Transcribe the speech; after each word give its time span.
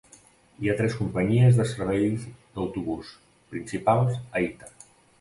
Hi 0.61 0.71
han 0.71 0.79
tres 0.79 0.95
companyies 1.01 1.59
de 1.61 1.67
servei 1.73 2.09
d'autobús 2.31 3.15
principals 3.55 4.21
a 4.29 4.47
Hita. 4.47 4.77